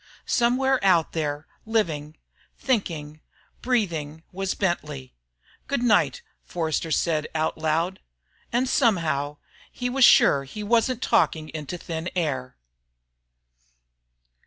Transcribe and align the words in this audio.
Somewhere 0.25 0.83
out 0.83 1.11
there, 1.11 1.45
living, 1.63 2.17
thinking, 2.57 3.19
breathing 3.61 4.23
was 4.31 4.55
Bentley. 4.55 5.13
"Good 5.67 5.83
night," 5.83 6.23
Forster 6.43 6.89
said 6.89 7.27
out 7.35 7.55
loud. 7.55 7.99
And 8.51 8.67
somehow, 8.67 9.37
he 9.71 9.91
was 9.91 10.03
sure 10.03 10.43
he 10.45 10.63
wasn't 10.63 11.03
talking 11.03 11.49
into 11.49 11.77
thin 11.77 12.09
air. 12.15 12.55